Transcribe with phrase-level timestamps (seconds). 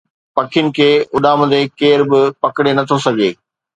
[0.35, 3.29] پکين کي اڏامندي ڪير به پڪڙي نٿو سگهي